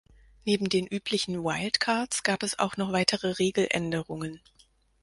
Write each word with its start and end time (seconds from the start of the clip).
Neben 0.45 0.67
den 0.67 0.87
üblichen 0.87 1.43
Wildcards 1.43 2.23
gab 2.23 2.41
es 2.41 2.57
auch 2.57 2.75
noch 2.75 2.91
weitere 2.91 3.33
Regeländerungen. 3.33 4.41